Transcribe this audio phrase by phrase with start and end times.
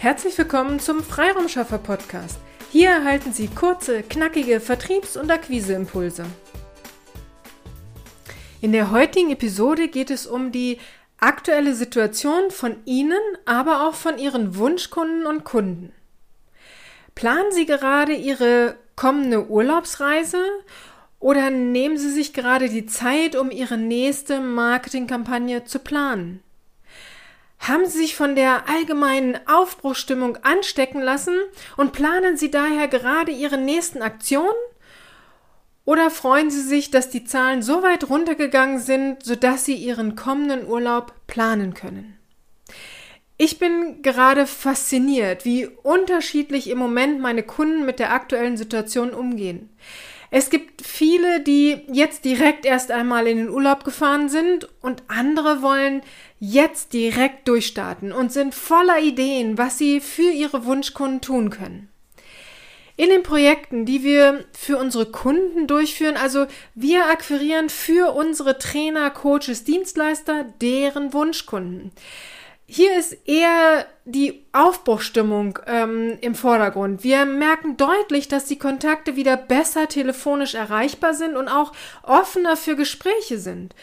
[0.00, 2.38] Herzlich willkommen zum Freiraumschaffer Podcast.
[2.72, 6.24] Hier erhalten Sie kurze, knackige Vertriebs- und Akquiseimpulse.
[8.62, 10.78] In der heutigen Episode geht es um die
[11.18, 15.92] aktuelle Situation von Ihnen, aber auch von Ihren Wunschkunden und Kunden.
[17.14, 20.42] Planen Sie gerade Ihre kommende Urlaubsreise
[21.18, 26.42] oder nehmen Sie sich gerade die Zeit, um Ihre nächste Marketingkampagne zu planen?
[27.60, 31.36] Haben Sie sich von der allgemeinen Aufbruchstimmung anstecken lassen
[31.76, 34.48] und planen Sie daher gerade Ihre nächsten Aktionen?
[35.84, 40.66] Oder freuen Sie sich, dass die Zahlen so weit runtergegangen sind, sodass Sie Ihren kommenden
[40.66, 42.18] Urlaub planen können?
[43.36, 49.70] Ich bin gerade fasziniert, wie unterschiedlich im Moment meine Kunden mit der aktuellen Situation umgehen.
[50.30, 55.60] Es gibt viele, die jetzt direkt erst einmal in den Urlaub gefahren sind und andere
[55.60, 56.02] wollen
[56.38, 61.88] jetzt direkt durchstarten und sind voller Ideen, was sie für ihre Wunschkunden tun können.
[62.96, 69.10] In den Projekten, die wir für unsere Kunden durchführen, also wir akquirieren für unsere Trainer,
[69.10, 71.92] Coaches, Dienstleister deren Wunschkunden
[72.72, 77.02] hier ist eher die Aufbruchstimmung ähm, im Vordergrund.
[77.02, 81.72] Wir merken deutlich, dass die Kontakte wieder besser telefonisch erreichbar sind und auch
[82.04, 83.74] offener für Gespräche sind.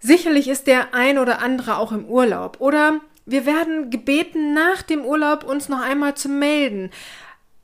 [0.00, 5.04] Sicherlich ist der ein oder andere auch im Urlaub oder wir werden gebeten, nach dem
[5.04, 6.90] Urlaub uns noch einmal zu melden.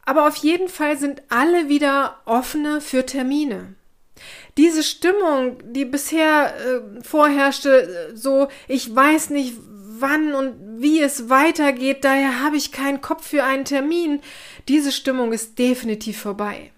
[0.04, 3.74] Aber auf jeden Fall sind alle wieder offener für Termine
[4.56, 9.54] diese Stimmung, die bisher äh, vorherrschte, so ich weiß nicht,
[10.00, 14.20] wann und wie es weitergeht, daher habe ich keinen Kopf für einen Termin.
[14.68, 16.70] Diese Stimmung ist definitiv vorbei.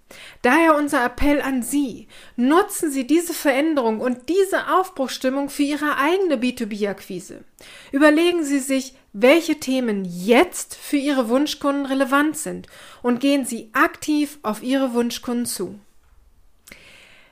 [0.43, 2.09] Daher unser Appell an Sie.
[2.37, 7.45] Nutzen Sie diese Veränderung und diese Aufbruchstimmung für Ihre eigene B2B-Akquise.
[7.93, 12.67] Überlegen Sie sich, welche Themen jetzt für Ihre Wunschkunden relevant sind
[13.03, 15.79] und gehen Sie aktiv auf Ihre Wunschkunden zu.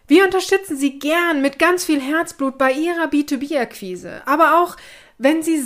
[0.06, 4.76] Wir unterstützen Sie gern mit ganz viel Herzblut bei Ihrer B2B-Akquise, aber auch
[5.18, 5.60] wenn Sie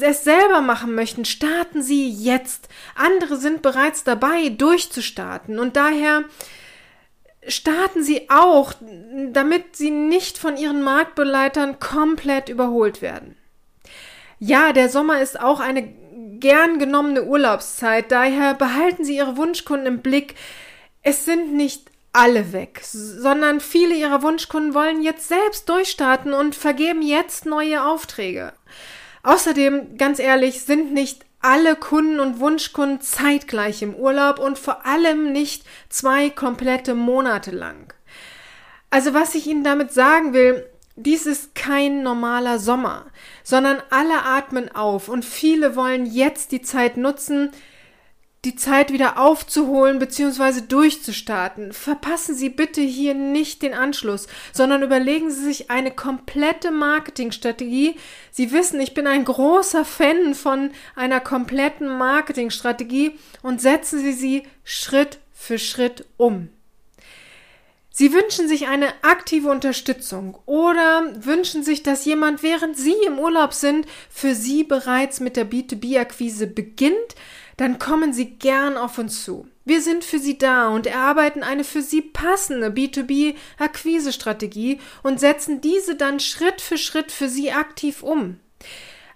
[0.00, 2.68] es selber machen möchten, starten Sie jetzt.
[2.94, 5.58] Andere sind bereits dabei, durchzustarten.
[5.58, 6.24] Und daher
[7.46, 8.72] starten Sie auch,
[9.30, 13.36] damit Sie nicht von Ihren Marktbeleitern komplett überholt werden.
[14.38, 15.82] Ja, der Sommer ist auch eine
[16.40, 18.10] gern genommene Urlaubszeit.
[18.10, 20.34] Daher behalten Sie Ihre Wunschkunden im Blick.
[21.02, 27.02] Es sind nicht alle weg, sondern viele Ihrer Wunschkunden wollen jetzt selbst durchstarten und vergeben
[27.02, 28.52] jetzt neue Aufträge.
[29.24, 35.32] Außerdem, ganz ehrlich, sind nicht alle Kunden und Wunschkunden zeitgleich im Urlaub und vor allem
[35.32, 37.92] nicht zwei komplette Monate lang.
[38.90, 40.66] Also was ich Ihnen damit sagen will,
[40.96, 43.06] dies ist kein normaler Sommer,
[43.42, 47.50] sondern alle atmen auf und viele wollen jetzt die Zeit nutzen,
[48.44, 50.60] die Zeit wieder aufzuholen bzw.
[50.68, 51.72] durchzustarten.
[51.72, 57.96] Verpassen Sie bitte hier nicht den Anschluss, sondern überlegen Sie sich eine komplette Marketingstrategie.
[58.30, 64.42] Sie wissen, ich bin ein großer Fan von einer kompletten Marketingstrategie und setzen Sie sie
[64.62, 66.50] Schritt für Schritt um.
[67.96, 73.54] Sie wünschen sich eine aktive Unterstützung oder wünschen sich, dass jemand, während Sie im Urlaub
[73.54, 77.14] sind, für Sie bereits mit der B2B-Akquise beginnt,
[77.56, 79.48] dann kommen Sie gern auf uns zu.
[79.64, 85.96] Wir sind für Sie da und erarbeiten eine für Sie passende B2B-Akquisestrategie und setzen diese
[85.96, 88.38] dann Schritt für Schritt für Sie aktiv um.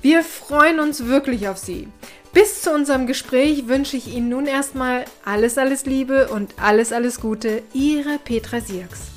[0.00, 1.88] Wir freuen uns wirklich auf Sie.
[2.32, 7.20] Bis zu unserem Gespräch wünsche ich Ihnen nun erstmal alles, alles Liebe und alles, alles
[7.20, 7.62] Gute.
[7.72, 9.08] Ihre Petra Sierks.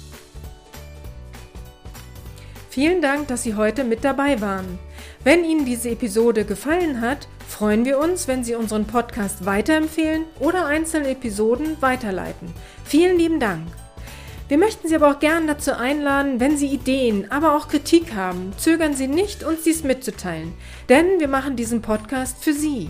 [2.72, 4.80] Vielen Dank, dass Sie heute mit dabei waren.
[5.24, 10.66] Wenn Ihnen diese Episode gefallen hat, freuen wir uns, wenn Sie unseren Podcast weiterempfehlen oder
[10.66, 12.52] einzelne Episoden weiterleiten.
[12.84, 13.68] Vielen lieben Dank.
[14.48, 18.54] Wir möchten Sie aber auch gern dazu einladen, wenn Sie Ideen, aber auch Kritik haben,
[18.58, 20.54] zögern Sie nicht, uns dies mitzuteilen,
[20.90, 22.90] denn wir machen diesen Podcast für Sie.